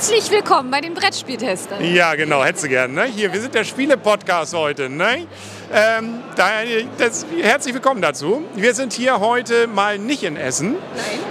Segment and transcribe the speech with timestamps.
[0.00, 1.84] Herzlich willkommen bei den Brettspieltestern.
[1.84, 2.94] Ja, genau, hättest du gern.
[2.94, 3.04] Ne?
[3.04, 4.88] Hier, wir sind der Spiele-Podcast heute.
[4.88, 5.26] Ne?
[5.70, 6.48] Ähm, da,
[6.96, 8.42] das, herzlich willkommen dazu.
[8.54, 10.72] Wir sind hier heute mal nicht in Essen.
[10.72, 10.78] Nein.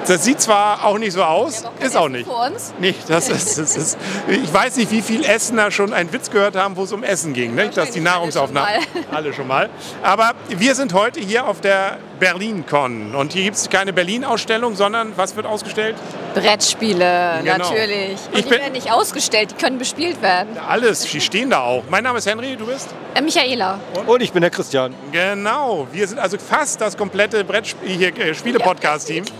[0.07, 2.27] Das sieht zwar auch nicht so aus, auch ist auch Essen nicht.
[2.27, 2.71] vor uns.
[2.79, 3.97] Nee, das ist, das ist,
[4.27, 7.33] ich weiß nicht, wie viele Essener schon einen Witz gehört haben, wo es um Essen
[7.33, 7.55] ging.
[7.55, 7.69] Ne?
[7.69, 8.69] Dass die Nahrungsaufnahme.
[9.11, 9.71] Alle schon mal.
[10.03, 13.15] Aber wir sind heute hier auf der BerlinCon.
[13.15, 15.95] Und hier gibt es keine Berlin-Ausstellung, sondern was wird ausgestellt?
[16.33, 17.57] Brettspiele, Genau.
[17.57, 18.17] natürlich.
[18.31, 20.57] Und Ich die bin- werden nicht ausgestellt, die können bespielt werden.
[20.67, 21.83] Alles, die stehen da auch.
[21.89, 22.89] Mein Name ist Henry, du bist?
[23.15, 23.79] Äh, Michaela.
[24.05, 24.93] Und ich bin der Christian.
[25.11, 29.25] Genau, wir sind also fast das komplette Brettspiel hier äh, Spiele-Podcast-Team.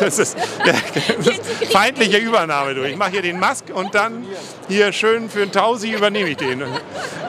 [0.00, 2.92] Das ist das ist feindliche Übernahme durch.
[2.92, 4.24] Ich mache hier den Mask und dann
[4.68, 6.62] hier schön für einen Tausi übernehme ich den.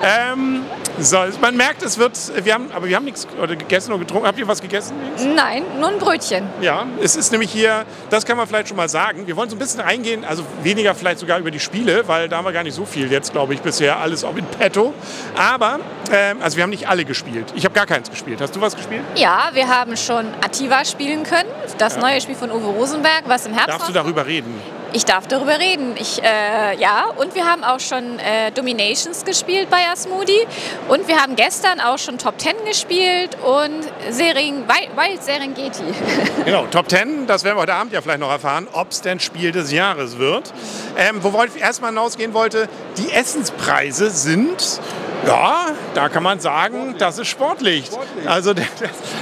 [0.03, 0.61] Ähm,
[0.99, 2.11] so, man merkt, es wird,
[2.45, 4.27] wir haben, aber wir haben nichts oder gegessen oder getrunken.
[4.27, 4.93] Habt ihr was gegessen?
[5.35, 6.47] Nein, nur ein Brötchen.
[6.61, 9.27] Ja, es ist nämlich hier, das kann man vielleicht schon mal sagen.
[9.27, 12.37] Wir wollen so ein bisschen reingehen, also weniger vielleicht sogar über die Spiele, weil da
[12.37, 14.93] haben wir gar nicht so viel jetzt, glaube ich, bisher alles auch in petto.
[15.37, 15.79] Aber,
[16.11, 17.53] ähm, also wir haben nicht alle gespielt.
[17.55, 18.41] Ich habe gar keins gespielt.
[18.41, 19.03] Hast du was gespielt?
[19.15, 23.53] Ja, wir haben schon Ativa spielen können, das neue Spiel von Uwe Rosenberg, was im
[23.53, 24.53] Herbst Darfst du darüber reden?
[24.91, 25.95] Ich darf darüber reden.
[25.97, 30.47] Ich, äh, ja, und wir haben auch schon äh, Dominations gespielt bei Asmodi.
[30.87, 35.83] Und wir haben gestern auch schon Top Ten gespielt und Sering, Wild, Serengeti.
[36.45, 39.19] Genau, Top 10, das werden wir heute Abend ja vielleicht noch erfahren, ob es denn
[39.19, 40.51] Spiel des Jahres wird.
[40.97, 42.67] Ähm, wo ich erstmal hinausgehen wollte,
[42.97, 44.79] die Essenspreise sind,
[45.25, 47.89] ja, da kann man sagen, das ist sportlich.
[48.25, 48.65] Also der,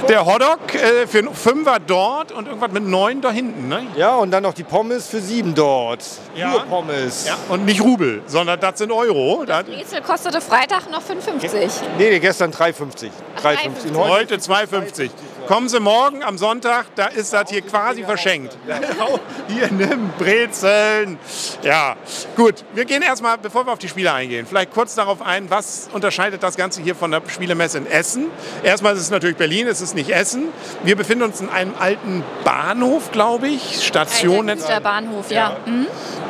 [0.08, 3.68] der Hotdog äh, für einen Fünfer dort und irgendwas mit neun da hinten.
[3.68, 3.86] Ne?
[3.96, 6.04] Ja, und dann noch die Pommes für sieben dort.
[6.34, 6.50] Ja.
[6.50, 7.26] Nur Pommes.
[7.26, 9.44] Ja, und nicht Rubel, sondern das sind Euro.
[9.46, 11.70] Das, Brezel kostete Freitag noch 5,50.
[11.98, 13.10] Nee, nee, gestern 3,50.
[13.42, 13.88] 3,50.
[13.88, 15.10] Und heute 2,50.
[15.48, 18.54] Kommen Sie morgen am Sonntag, da ist das hier quasi verschenkt.
[19.48, 21.18] Hier, nimm Brezeln.
[21.62, 21.96] Ja,
[22.36, 22.66] gut.
[22.74, 26.42] Wir gehen erstmal, bevor wir auf die Spiele eingehen, vielleicht kurz darauf ein, was unterscheidet
[26.42, 28.26] das Ganze hier von der Spielemesse in Essen.
[28.62, 30.48] Erstmal ist es natürlich Berlin, es ist nicht Essen.
[30.84, 34.48] Wir befinden uns in einem alten Bahnhof, glaube ich, Station.
[34.48, 35.56] Guter Bahnhof, ja.
[35.64, 35.86] Mhm.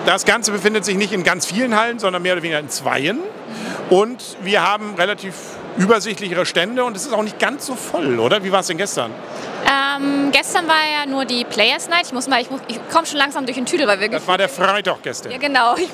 [0.07, 3.19] Das Ganze befindet sich nicht in ganz vielen Hallen, sondern mehr oder weniger in zweien.
[3.91, 5.35] Und wir haben relativ
[5.79, 8.43] übersichtlichere Stände und es ist auch nicht ganz so voll, oder?
[8.45, 9.11] Wie war es denn gestern?
[9.67, 12.03] Ähm, gestern war ja nur die Players Night.
[12.07, 14.27] Ich muss mal, ich, muss- ich komme schon langsam durch den Tüdel, weil wir Das
[14.27, 15.33] war der Freitag gestern.
[15.33, 15.75] Ja, genau.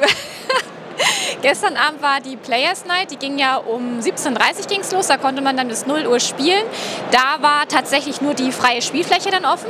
[1.43, 3.11] Gestern Abend war die Players Night.
[3.11, 4.31] Die ging ja um 17.30
[4.63, 5.09] Uhr ging's los.
[5.09, 6.63] Da konnte man dann bis 0 Uhr spielen.
[7.11, 9.67] Da war tatsächlich nur die freie Spielfläche dann offen.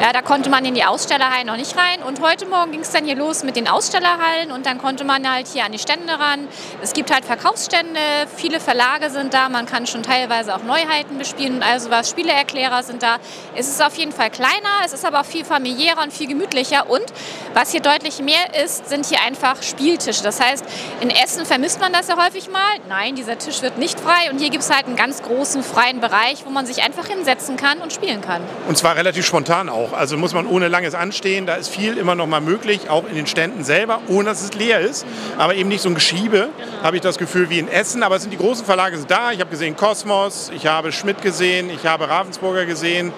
[0.00, 2.02] Ja, da konnte man in die Ausstellerhallen noch nicht rein.
[2.02, 4.50] Und heute Morgen ging es dann hier los mit den Ausstellerhallen.
[4.50, 6.48] Und dann konnte man halt hier an die Stände ran.
[6.80, 8.00] Es gibt halt Verkaufsstände.
[8.34, 9.50] Viele Verlage sind da.
[9.50, 12.08] Man kann schon teilweise auch Neuheiten bespielen also was.
[12.08, 13.18] Spieleerklärer sind da.
[13.54, 14.70] Es ist auf jeden Fall kleiner.
[14.86, 16.88] Es ist aber auch viel familiärer und viel gemütlicher.
[16.88, 17.04] Und
[17.52, 20.22] was hier deutlich mehr ist, sind hier einfach Spieltische.
[20.22, 20.64] Das heißt,
[21.02, 22.78] in Essen vermisst man das ja häufig mal.
[22.88, 24.30] Nein, dieser Tisch wird nicht frei.
[24.30, 27.58] Und hier gibt es halt einen ganz großen freien Bereich, wo man sich einfach hinsetzen
[27.58, 28.40] kann und spielen kann.
[28.66, 29.89] Und zwar relativ spontan auch.
[29.92, 33.14] Also muss man ohne langes Anstehen, da ist viel immer noch mal möglich, auch in
[33.14, 35.06] den Ständen selber, ohne dass es leer ist.
[35.38, 36.48] Aber eben nicht so ein Geschiebe,
[36.82, 38.02] habe ich das Gefühl, wie in Essen.
[38.02, 39.32] Aber es sind die großen Verlage sind da.
[39.32, 43.12] Ich habe gesehen Kosmos, ich habe Schmidt gesehen, ich habe Ravensburger gesehen,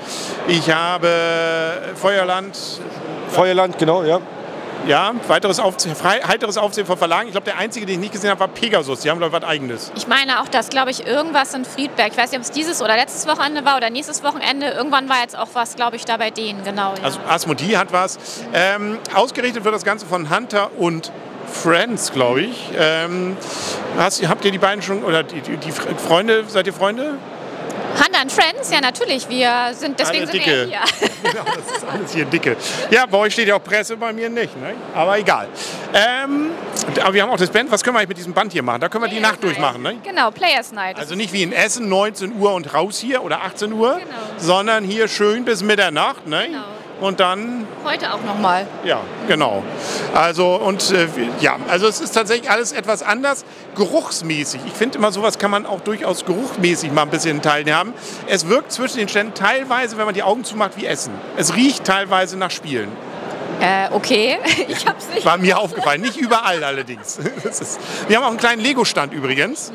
[0.49, 1.09] ich habe
[1.94, 2.59] Feuerland,
[3.28, 4.21] Feuerland, genau, ja.
[4.87, 5.60] Ja, weiteres
[5.94, 7.28] frei, heiteres Aufzählen von Verlagen.
[7.28, 9.00] Ich glaube, der einzige, den ich nicht gesehen habe, war Pegasus.
[9.00, 9.93] Die haben, glaube ich, was Eigenes.
[9.97, 12.82] Ich meine auch, dass, glaube ich, irgendwas in Friedberg, ich weiß nicht, ob es dieses
[12.82, 16.16] oder letztes Wochenende war oder nächstes Wochenende, irgendwann war jetzt auch was, glaube ich, da
[16.16, 16.94] bei denen, genau.
[16.97, 17.04] Ja.
[17.04, 18.19] Also Asmodee hat was.
[18.53, 21.12] Ähm, ausgerichtet wird das Ganze von Hunter und
[21.47, 22.70] Friends, glaube ich.
[22.78, 23.37] Ähm,
[23.99, 27.19] hast, habt ihr die beiden schon, oder die, die, die Freunde, seid ihr Freunde?
[28.22, 30.50] And Friends, ja natürlich, wir sind, deswegen Alle sind dicke.
[30.50, 31.09] wir ja hier.
[31.33, 32.56] Genau, das ist alles hier dicke.
[32.91, 34.56] Ja, bei euch steht ja auch Presse, bei mir nicht.
[34.60, 34.75] Ne?
[34.94, 35.49] Aber egal.
[35.93, 36.50] Ähm,
[37.03, 37.72] aber wir haben auch das Band.
[37.72, 38.81] Was können wir eigentlich mit diesem Band hier machen?
[38.81, 39.82] Da können wir die Nacht durchmachen.
[39.82, 39.97] Ne?
[40.05, 40.99] Genau, Players Night.
[41.00, 44.15] Also nicht wie in Essen, 19 Uhr und raus hier oder 18 Uhr, Genau.
[44.37, 46.25] sondern hier schön bis Mitternacht.
[46.28, 46.47] Ne?
[46.47, 46.62] Genau.
[47.01, 48.67] Und dann Heute auch nochmal.
[48.85, 49.62] Ja, genau.
[50.15, 51.09] Also und äh,
[51.41, 53.44] ja, also es ist tatsächlich alles etwas anders,
[53.75, 54.61] geruchsmäßig.
[54.67, 57.93] Ich finde immer sowas kann man auch durchaus geruchmäßig mal ein bisschen teilhaben.
[58.29, 61.12] Es wirkt zwischen den Ständen teilweise, wenn man die Augen zumacht, wie Essen.
[61.37, 62.89] Es riecht teilweise nach Spielen.
[63.62, 64.38] Äh, okay,
[64.69, 67.19] ich hab's nicht War mir aufgefallen, nicht überall allerdings.
[67.44, 67.79] Ist,
[68.09, 69.73] wir haben auch einen kleinen Lego-Stand übrigens.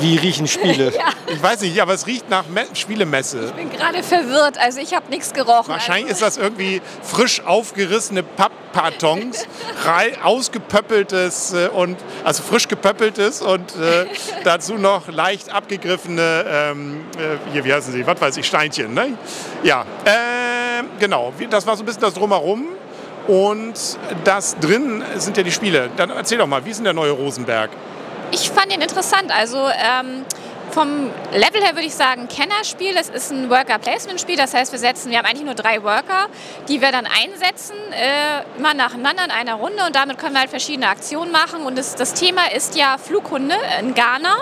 [0.00, 0.92] Wie riechen Spiele?
[1.28, 3.46] Ich weiß nicht, aber es riecht nach Me Spielemesse.
[3.46, 5.68] Ich bin gerade verwirrt, also ich habe nichts gerochen.
[5.68, 9.46] Wahrscheinlich also, ist das irgendwie frisch aufgerissene Pappkartons,
[10.22, 14.04] ausgepöppeltes äh, und also frisch gepöppeltes und äh,
[14.44, 19.16] dazu noch leicht abgegriffene, ähm, äh, hier, wie heißen sie, was weiß ich, Steinchen, ne?
[19.62, 22.66] Ja, äh, genau, das war so ein bisschen das Drumherum.
[23.28, 23.74] Und
[24.24, 25.90] das drin sind ja die Spiele.
[25.96, 27.70] Dann erzähl doch mal, wie ist denn der neue Rosenberg?
[28.32, 29.30] Ich fand ihn interessant.
[29.30, 30.24] Also ähm,
[30.72, 32.96] vom Level her würde ich sagen, Kennerspiel.
[32.96, 34.36] Es ist ein Worker-Placement-Spiel.
[34.36, 36.26] Das heißt, wir setzen, wir haben eigentlich nur drei Worker,
[36.68, 39.84] die wir dann einsetzen, äh, immer nacheinander in einer Runde.
[39.86, 41.62] Und damit können wir halt verschiedene Aktionen machen.
[41.62, 44.34] Und das, das Thema ist ja Flughunde in Ghana.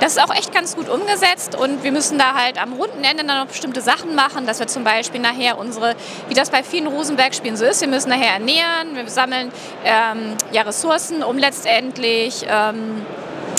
[0.00, 1.54] Das ist auch echt ganz gut umgesetzt.
[1.54, 4.84] Und wir müssen da halt am Rundenende dann noch bestimmte Sachen machen, dass wir zum
[4.84, 5.96] Beispiel nachher unsere,
[6.28, 9.52] wie das bei vielen Rosenberg-Spielen so ist, wir müssen nachher ernähren, wir sammeln
[9.84, 13.04] ähm, ja, Ressourcen, um letztendlich ähm,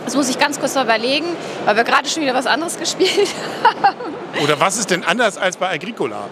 [0.05, 1.25] das muss ich ganz kurz überlegen,
[1.65, 3.29] weil wir gerade schon wieder was anderes gespielt
[3.63, 3.97] haben.
[4.43, 6.27] Oder was ist denn anders als bei Agricola?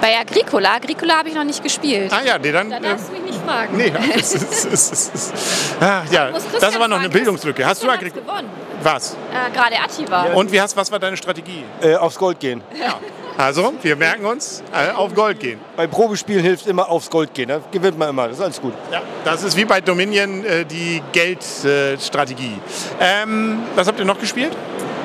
[0.00, 2.12] Bei Agricola, Agricola habe ich noch nicht gespielt.
[2.12, 2.70] Ah ja, nee, dann.
[2.70, 3.76] Da darfst du mich nicht fragen.
[3.76, 5.34] Nee, das ist, ist, ist, ist
[5.80, 7.64] ah, ja, das ist aber noch eine Bildungslücke.
[7.64, 8.24] Hast du Agricola?
[8.24, 8.50] gewonnen.
[8.82, 9.12] Was?
[9.12, 10.22] Äh, gerade Atiba.
[10.34, 11.64] Und wie hast, was war deine Strategie?
[11.80, 12.62] Äh, aufs Gold gehen.
[12.80, 12.98] Ja.
[13.38, 15.58] Also, wir merken uns, äh, auf Gold gehen.
[15.76, 17.48] Bei Probespielen hilft immer aufs Gold gehen.
[17.48, 18.28] Da gewinnt man immer.
[18.28, 18.74] Das ist alles gut.
[18.90, 22.58] Ja, das ist wie bei Dominion äh, die Geldstrategie.
[23.00, 24.52] ähm, was habt ihr noch gespielt?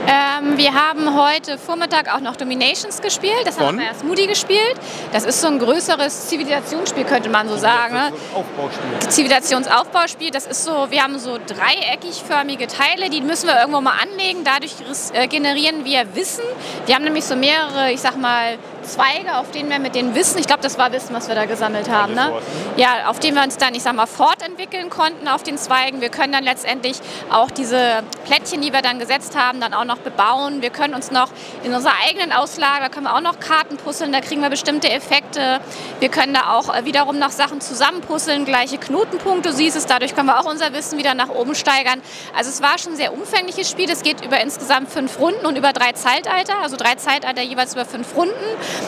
[0.08, 3.42] Ähm, wir haben heute Vormittag auch noch Dominations gespielt.
[3.44, 3.68] Das Von?
[3.68, 4.76] haben wir erst Moody gespielt.
[5.12, 7.94] Das ist so ein größeres Zivilisationsspiel, könnte man so sagen.
[7.94, 8.14] Ne?
[8.34, 9.10] Aufbauspiel.
[9.10, 10.32] Zivilisationsaufbauspiel.
[10.32, 14.46] Das ist so, wir haben so dreieckig förmige Teile, die müssen wir irgendwo mal anlegen.
[14.46, 14.76] Dadurch
[15.14, 16.46] äh, generieren wir Wissen.
[16.86, 18.58] Wir haben nämlich so mehrere, ich sag mal,
[18.88, 21.46] Zweige, auf denen wir mit dem Wissen, ich glaube, das war Wissen, was wir da
[21.46, 22.32] gesammelt haben, ne?
[22.78, 26.02] ja, auf denen wir uns dann, ich sag mal, fortentwickeln konnten auf den Zweigen.
[26.02, 26.98] Wir können dann letztendlich
[27.30, 30.62] auch diese Plättchen, die wir dann gesetzt haben, dann auch noch bebauen.
[30.62, 31.30] Wir können uns noch
[31.64, 34.90] in unserer eigenen Auslage, da können wir auch noch Karten puzzeln, da kriegen wir bestimmte
[34.90, 35.60] Effekte.
[36.00, 40.28] Wir können da auch äh, wiederum noch Sachen zusammenpuzzeln, gleiche Knotenpunkte, siehst es, dadurch können
[40.28, 42.02] wir auch unser Wissen wieder nach oben steigern.
[42.36, 43.90] Also es war schon ein sehr umfängliches Spiel.
[43.90, 47.86] Es geht über insgesamt fünf Runden und über drei Zeitalter, also drei Zeitalter jeweils über
[47.86, 48.34] fünf Runden.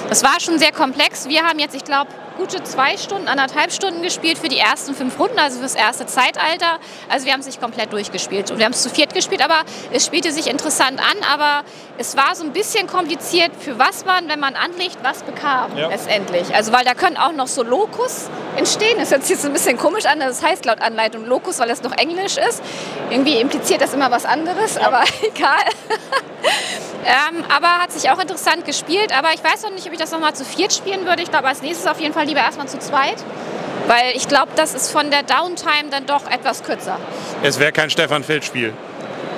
[0.09, 1.27] Das war schon sehr komplex.
[1.27, 2.09] Wir haben jetzt, ich glaube,
[2.39, 6.79] gute zwei Stunden, anderthalb Stunden gespielt für die ersten fünf Runden, also fürs erste Zeitalter.
[7.09, 8.49] Also wir haben es nicht komplett durchgespielt.
[8.49, 11.17] Und wir haben es zu viert gespielt, aber es spielte sich interessant an.
[11.31, 11.63] Aber
[11.97, 15.89] es war so ein bisschen kompliziert, für was man, wenn man anlegt, was bekam ja.
[15.89, 16.55] letztendlich.
[16.55, 18.97] Also weil da können auch noch so Lokus entstehen.
[18.97, 21.83] Das hört sich jetzt ein bisschen komisch an, das heißt laut Anleitung Lokus, weil es
[21.83, 22.61] noch Englisch ist.
[23.09, 24.87] Irgendwie impliziert das immer was anderes, ja.
[24.87, 25.59] aber egal.
[27.05, 29.17] Ähm, aber hat sich auch interessant gespielt.
[29.17, 31.21] Aber ich weiß noch nicht, ob ich das nochmal zu viert spielen würde.
[31.21, 33.17] Ich glaube, als nächstes auf jeden Fall lieber erstmal zu zweit.
[33.87, 36.99] Weil ich glaube, das ist von der Downtime dann doch etwas kürzer.
[37.41, 38.73] Es wäre kein Stefan Feld-Spiel.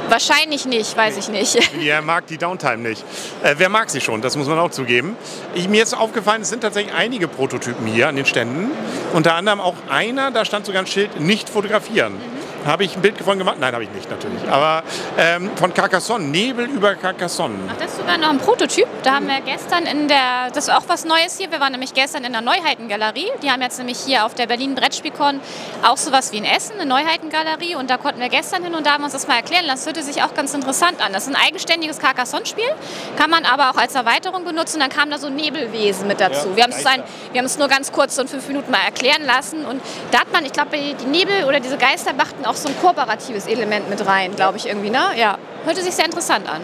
[0.10, 1.58] Wahrscheinlich nicht, weiß ich nicht.
[1.81, 3.02] Er mag die Downtime nicht.
[3.44, 5.16] Äh, wer mag sie schon, das muss man auch zugeben.
[5.54, 8.72] Ich, mir ist aufgefallen, es sind tatsächlich einige Prototypen hier an den Ständen.
[9.13, 12.16] Unter anderem auch einer, da stand sogar ein Schild, nicht fotografieren.
[12.16, 12.50] Mhm.
[12.66, 13.58] Habe ich ein Bild davon gemacht?
[13.60, 14.48] Nein, habe ich nicht natürlich.
[14.50, 14.84] Aber
[15.18, 17.56] ähm, von Carcassonne, Nebel über Carcassonne.
[17.68, 18.88] Ach, das ist sogar noch ein Prototyp.
[19.04, 21.94] Da haben wir gestern in der, das ist auch was Neues hier, wir waren nämlich
[21.94, 23.31] gestern in der Neuheitengalerie.
[23.42, 25.40] Die haben jetzt nämlich hier auf der Berlin Brettspielkon
[25.84, 27.75] auch sowas wie in Essen, eine Neuheitengalerie.
[27.75, 29.86] Und da konnten wir gestern hin und da haben wir uns das mal erklären lassen.
[29.86, 31.13] Das hörte sich auch ganz interessant an.
[31.13, 32.69] Das ist ein eigenständiges Carcassonne-Spiel,
[33.18, 34.80] kann man aber auch als Erweiterung benutzen.
[34.80, 36.50] Dann kam da so Nebelwesen mit dazu.
[36.50, 39.66] Ja, wir haben es nur ganz kurz so in fünf Minuten mal erklären lassen.
[39.66, 39.81] Und
[40.12, 43.48] da hat man, ich glaube, die Nebel oder diese Geister machten auch so ein kooperatives
[43.48, 44.89] Element mit rein, glaube ich irgendwie.
[44.89, 45.01] Ne?
[45.15, 46.62] Ja, hörte sich sehr interessant an.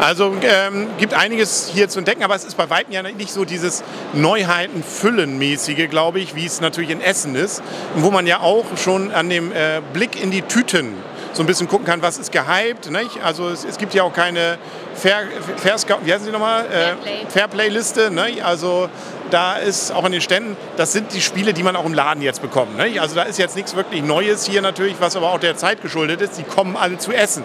[0.00, 3.44] Also ähm, gibt einiges hier zu entdecken, aber es ist bei Weitem ja nicht so
[3.44, 7.62] dieses Neuheiten-Füllen-mäßige, glaube ich, wie es natürlich in Essen ist,
[7.94, 10.94] wo man ja auch schon an dem äh, Blick in die Tüten
[11.34, 12.90] so ein bisschen gucken kann, was ist gehypt.
[12.90, 13.22] Nicht?
[13.22, 14.58] Also es, es, gibt ja auch keine
[14.94, 15.24] Fair,
[15.56, 16.64] Fair wie heißen Sie nochmal?
[16.66, 18.10] Äh, Fairplay-Liste.
[18.10, 18.42] Ne?
[18.42, 18.88] Also
[19.30, 22.22] da ist auch an den Ständen, das sind die Spiele, die man auch im Laden
[22.22, 22.76] jetzt bekommt.
[22.76, 23.00] Ne?
[23.00, 26.20] Also da ist jetzt nichts wirklich Neues hier natürlich, was aber auch der Zeit geschuldet
[26.20, 26.38] ist.
[26.38, 27.42] Die kommen alle zu essen.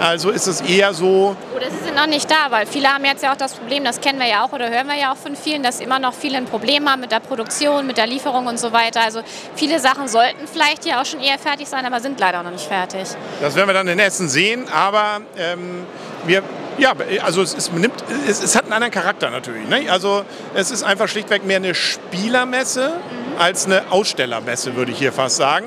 [0.00, 1.36] Also ist es eher so.
[1.54, 4.00] Oder sie sind noch nicht da, weil viele haben jetzt ja auch das Problem, das
[4.00, 6.36] kennen wir ja auch oder hören wir ja auch von vielen, dass immer noch viele
[6.36, 9.00] ein Problem haben mit der Produktion, mit der Lieferung und so weiter.
[9.00, 9.20] Also
[9.54, 12.66] viele Sachen sollten vielleicht ja auch schon eher fertig sein, aber sind leider noch nicht
[12.66, 13.08] fertig.
[13.40, 15.86] Das werden wir dann in Essen sehen, aber ähm,
[16.26, 16.42] wir
[16.78, 17.94] ja, also es, es, nimmt,
[18.28, 19.68] es, es, hat einen anderen Charakter natürlich.
[19.68, 19.90] Ne?
[19.90, 23.40] Also es ist einfach schlichtweg mehr eine Spielermesse mhm.
[23.40, 25.66] als eine Ausstellermesse, würde ich hier fast sagen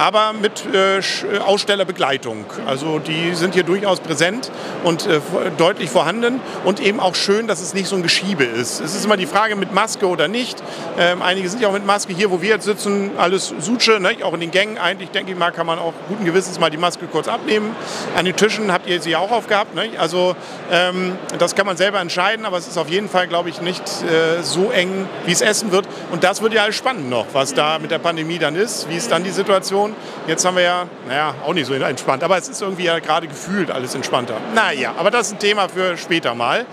[0.00, 1.02] aber mit äh, äh,
[1.44, 2.46] Ausstellerbegleitung.
[2.66, 4.50] Also die sind hier durchaus präsent
[4.82, 5.20] und äh,
[5.58, 8.80] deutlich vorhanden und eben auch schön, dass es nicht so ein Geschiebe ist.
[8.80, 10.62] Es ist immer die Frage mit Maske oder nicht.
[10.98, 14.16] Ähm, einige sind ja auch mit Maske hier, wo wir jetzt sitzen, alles Suche, ne?
[14.22, 14.78] auch in den Gängen.
[14.78, 17.76] Eigentlich denke ich mal, kann man auch guten Gewissens mal die Maske kurz abnehmen.
[18.16, 19.74] An den Tischen habt ihr sie auch aufgehabt.
[19.74, 19.90] Ne?
[19.98, 20.34] Also
[20.70, 23.82] ähm, das kann man selber entscheiden, aber es ist auf jeden Fall, glaube ich, nicht
[23.82, 25.86] äh, so eng, wie es essen wird.
[26.10, 28.96] Und das wird ja alles spannend noch, was da mit der Pandemie dann ist, wie
[28.96, 29.94] ist dann die Situation Situation.
[30.28, 33.26] Jetzt haben wir ja, naja, auch nicht so entspannt, aber es ist irgendwie ja gerade
[33.26, 34.36] gefühlt alles entspannter.
[34.54, 36.66] Naja, aber das ist ein Thema für später mal.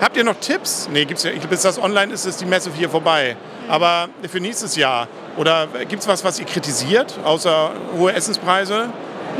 [0.00, 0.88] Habt ihr noch Tipps?
[0.92, 3.36] Nee, gibt's ja, bis das online ist, ist die Messe hier vorbei.
[3.68, 8.90] Aber für nächstes Jahr Oder gibt es was, was ihr kritisiert, außer hohe Essenspreise?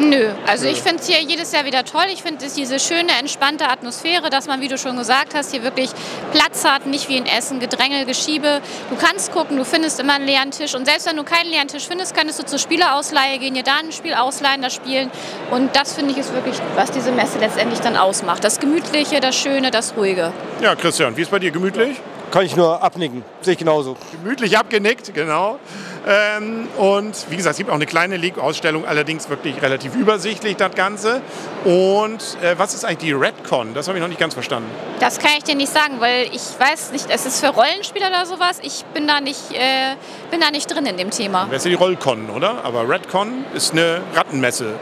[0.00, 2.06] Nö, also ich finde es hier jedes Jahr wieder toll.
[2.10, 5.90] Ich finde diese schöne, entspannte Atmosphäre, dass man, wie du schon gesagt hast, hier wirklich
[6.32, 8.62] Platz hat, nicht wie in Essen, Gedränge, Geschiebe.
[8.88, 10.74] Du kannst gucken, du findest immer einen leeren Tisch.
[10.74, 13.76] Und selbst wenn du keinen leeren Tisch findest, könntest du zur Spielerausleihe gehen, dir da
[13.76, 15.10] ein Spiel ausleihen, das spielen.
[15.50, 18.42] Und das finde ich ist wirklich, was diese Messe letztendlich dann ausmacht.
[18.42, 20.32] Das Gemütliche, das Schöne, das Ruhige.
[20.62, 21.98] Ja, Christian, wie ist bei dir gemütlich?
[22.30, 23.24] Kann ich nur abnicken.
[23.40, 23.96] Sehe ich genauso.
[24.12, 25.58] Gemütlich abgenickt, genau.
[26.06, 30.74] Ähm, und wie gesagt, es gibt auch eine kleine League-Ausstellung, allerdings wirklich relativ übersichtlich das
[30.74, 31.20] Ganze.
[31.64, 33.74] Und äh, was ist eigentlich die Redcon?
[33.74, 34.70] Das habe ich noch nicht ganz verstanden.
[35.00, 38.24] Das kann ich dir nicht sagen, weil ich weiß nicht, es ist für Rollenspieler oder
[38.24, 38.60] sowas.
[38.62, 39.96] Ich bin da nicht, äh,
[40.30, 41.48] bin da nicht drin in dem Thema.
[41.50, 42.64] Das ist ja die Rollcon, oder?
[42.64, 44.74] Aber Redcon ist eine Rattenmesse.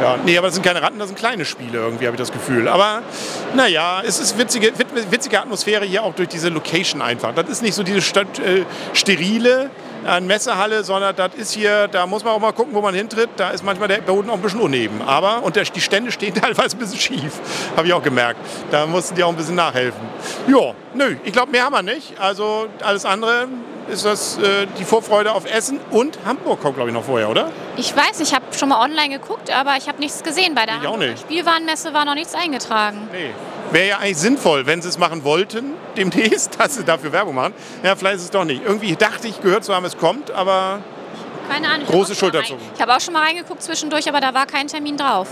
[0.00, 2.32] Ja, nee, aber das sind keine Ratten, das sind kleine Spiele irgendwie, habe ich das
[2.32, 2.68] Gefühl.
[2.68, 3.02] Aber
[3.54, 4.72] naja, es ist witzige,
[5.10, 7.34] witzige Atmosphäre hier auch durch diese Location einfach.
[7.34, 9.70] Das ist nicht so diese Stadt, äh, sterile
[10.06, 13.30] äh, Messehalle, sondern das ist hier, da muss man auch mal gucken, wo man hintritt.
[13.36, 15.00] Da ist manchmal der Boden auch ein bisschen uneben.
[15.02, 17.32] Aber, und der, die Stände stehen teilweise ein bisschen schief,
[17.76, 18.40] habe ich auch gemerkt.
[18.70, 20.00] Da mussten die auch ein bisschen nachhelfen.
[20.46, 22.18] Ja, nö, ich glaube, mehr haben wir nicht.
[22.18, 23.48] Also alles andere
[23.88, 27.50] ist das äh, die Vorfreude auf Essen und Hamburg kommt, glaube ich, noch vorher, oder?
[27.76, 30.54] Ich weiß, ich habe schon mal online geguckt, aber ich habe nichts gesehen.
[30.54, 31.20] Bei der Ich nicht.
[31.20, 33.08] Spielwarenmesse war noch nichts eingetragen.
[33.12, 33.30] Nee.
[33.70, 37.52] Wäre ja eigentlich sinnvoll, wenn sie es machen wollten, demnächst, dass sie dafür Werbung machen.
[37.82, 38.62] Ja, vielleicht ist es doch nicht.
[38.64, 40.80] Irgendwie dachte ich, gehört zu haben, es kommt, aber
[41.50, 41.82] Keine Ahnung.
[41.82, 42.44] ich Große rein-
[42.74, 45.28] Ich habe auch schon mal reingeguckt zwischendurch, aber da war kein Termin drauf.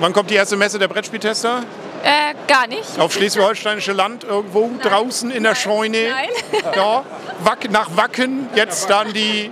[0.00, 1.62] wann kommt die erste Messe der Brettspieltester?
[2.02, 2.98] Äh, gar nicht.
[2.98, 6.08] Auf schleswig-holsteinische Land irgendwo draußen in der Scheune.
[6.08, 6.28] Nein.
[6.74, 7.04] Ja,
[7.44, 9.50] Wack, nach Wacken, jetzt dann die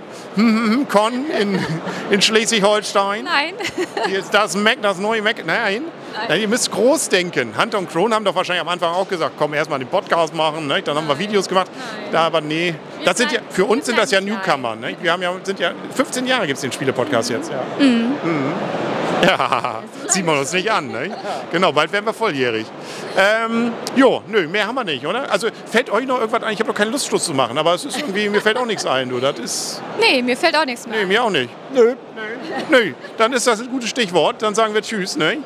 [0.89, 1.63] Con in,
[2.11, 3.23] in Schleswig-Holstein.
[3.25, 3.53] Nein.
[4.09, 5.43] Jetzt das Mac, das neue Mac.
[5.45, 5.83] Nein.
[6.27, 6.41] Nein.
[6.41, 7.53] ihr müsst groß denken.
[7.59, 10.67] Hunter und Kron haben doch wahrscheinlich am Anfang auch gesagt, komm, erstmal den Podcast machen.
[10.67, 10.81] Ne?
[10.81, 11.69] Dann haben wir Videos gemacht.
[12.11, 12.75] Da, aber nee,
[13.05, 14.75] das sind ja, für uns sind das ja Newcomer.
[14.75, 14.95] Ne?
[15.01, 17.51] Wir haben ja, sind ja 15 Jahre gibt es den Spiele-Podcast jetzt.
[17.51, 17.83] Ja.
[17.83, 18.13] Mhm.
[19.21, 20.87] Ja, sieht man uns nicht an.
[20.87, 21.11] Ne?
[21.51, 22.65] Genau, bald werden wir volljährig.
[23.17, 25.29] Ähm, jo, nö, mehr haben wir nicht, oder?
[25.29, 26.53] Also fällt euch noch irgendwas ein?
[26.53, 28.65] Ich habe noch keine Lust, Schluss zu machen, aber es ist irgendwie, mir fällt auch
[28.65, 29.09] nichts ein.
[29.09, 29.19] Du.
[29.19, 30.99] Das ist, Nee, mir fällt auch nichts mehr.
[30.99, 31.49] nee, mir auch nicht.
[31.73, 31.95] Nö.
[32.69, 34.41] Nö, dann ist das ein gutes Stichwort.
[34.41, 35.17] Dann sagen wir Tschüss.
[35.17, 35.39] Ne?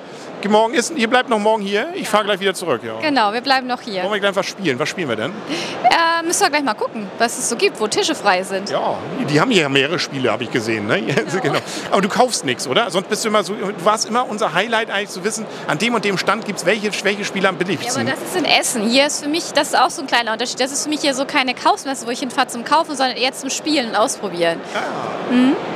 [0.49, 1.87] Morgen ist, ihr bleibt noch morgen hier.
[1.95, 2.81] Ich fahre gleich wieder zurück.
[2.83, 2.99] Ja.
[2.99, 4.03] Genau, wir bleiben noch hier.
[4.03, 4.77] Wollen wir gleich was spielen?
[4.79, 5.31] Was spielen wir denn?
[5.31, 8.69] Äh, müssen wir gleich mal gucken, was es so gibt, wo Tische frei sind.
[8.69, 8.97] Ja,
[9.29, 10.87] die haben hier mehrere Spiele, habe ich gesehen.
[10.87, 11.01] Ne?
[11.41, 11.59] genau.
[11.91, 12.89] Aber du kaufst nichts, oder?
[12.91, 15.93] Sonst bist du immer so, du warst immer unser Highlight eigentlich zu wissen, an dem
[15.95, 18.05] und dem Stand gibt es welche, welche Spiele am Ja, aber billigsten.
[18.05, 18.89] das ist in Essen.
[18.89, 20.59] Hier ist für mich, das ist auch so ein kleiner Unterschied.
[20.59, 23.33] Das ist für mich hier so keine Kaufmesse, wo ich hinfahre zum Kaufen, sondern eher
[23.33, 24.59] zum Spielen und Ausprobieren.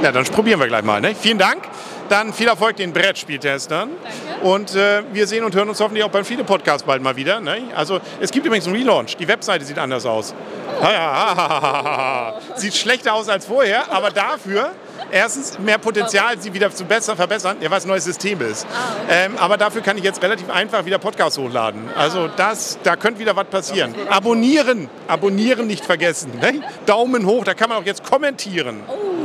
[0.02, 1.02] Ja, dann probieren wir gleich mal.
[1.02, 1.16] Ne?
[1.16, 1.64] Vielen Dank.
[2.10, 3.90] Dann viel Erfolg den Brettspieltestern.
[3.90, 4.48] Danke.
[4.48, 7.40] Und äh, wir sehen und hören uns hoffentlich auch beim Viele-Podcast bald mal wieder.
[7.40, 7.64] Ne?
[7.76, 9.18] Also es gibt übrigens einen Relaunch.
[9.18, 10.34] Die Webseite sieht anders aus.
[10.82, 12.34] Ah, ja.
[12.56, 14.72] Sieht schlechter aus als vorher, aber dafür
[15.12, 18.68] erstens mehr Potenzial, sie wieder zu besser verbessern, ja, weil es ein neues System ist.
[19.10, 21.90] ähm, aber dafür kann ich jetzt relativ einfach wieder Podcasts hochladen.
[21.96, 23.96] Also das, da könnte wieder was passieren.
[24.10, 26.32] Abonnieren, abonnieren nicht vergessen.
[26.40, 26.62] Ne?
[26.86, 28.82] Daumen hoch, da kann man auch jetzt kommentieren.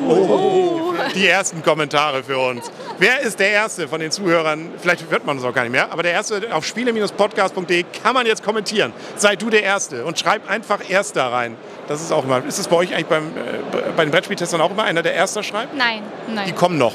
[0.08, 0.81] Oh.
[1.14, 2.71] Die ersten Kommentare für uns.
[2.99, 4.71] Wer ist der Erste von den Zuhörern?
[4.80, 8.26] Vielleicht hört man uns auch gar nicht mehr, aber der Erste auf spiele-podcast.de kann man
[8.26, 8.92] jetzt kommentieren.
[9.16, 11.56] Sei du der Erste und schreib einfach Erster rein.
[11.88, 12.44] Das ist auch immer.
[12.44, 15.42] Ist es bei euch eigentlich beim, äh, bei den Brettspieltestern auch immer einer, der Erster
[15.42, 15.75] schreibt?
[15.76, 16.54] Nein, Die nein.
[16.54, 16.94] kommen noch.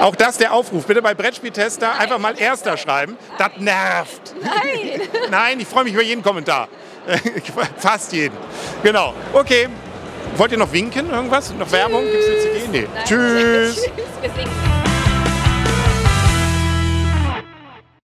[0.00, 0.86] Auch das der Aufruf.
[0.86, 3.16] Bitte bei Brettspieltester einfach mal Erster schreiben.
[3.38, 4.34] Das nervt.
[4.42, 5.00] Nein.
[5.30, 6.68] Nein, ich freue mich über jeden Kommentar.
[7.78, 8.36] Fast jeden.
[8.82, 9.14] Genau.
[9.32, 9.68] Okay.
[10.36, 11.10] Wollt ihr noch winken?
[11.10, 11.52] Irgendwas?
[11.54, 12.04] Noch Werbung?
[12.04, 12.68] Gibt es eine CD?
[12.72, 12.88] Nee.
[12.92, 13.04] Nein.
[13.04, 13.74] Tschüss.
[14.22, 14.83] Tschüss.